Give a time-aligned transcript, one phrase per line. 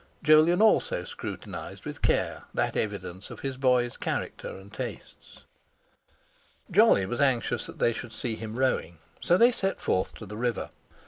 [0.23, 5.43] Jolyon also scrutinised with care that evidence of his boy's character and tastes.
[6.71, 10.37] Jolly was anxious that they should see him rowing, so they set forth to the
[10.37, 10.71] river.